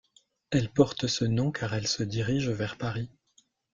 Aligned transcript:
Elle 0.49 0.67
porte 0.69 1.05
ce 1.05 1.25
nom 1.25 1.51
car 1.51 1.75
elle 1.75 1.85
se 1.85 2.01
dirige 2.01 2.49
vers 2.49 2.75
Paris. 2.75 3.11